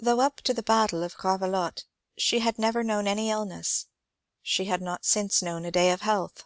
[0.00, 1.84] Though up to the battle of Grave lotte
[2.18, 3.86] she had never known any illness,
[4.42, 6.42] she had since not known a day of health.